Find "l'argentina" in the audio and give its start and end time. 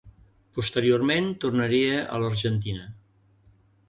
2.23-2.89